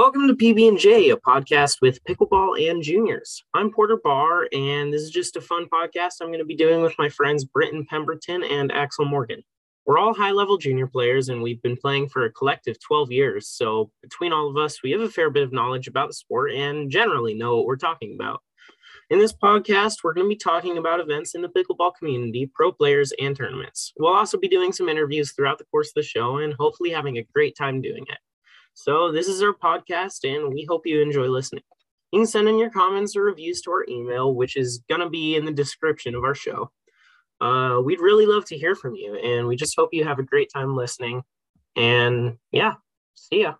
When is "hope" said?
30.64-30.86, 39.76-39.90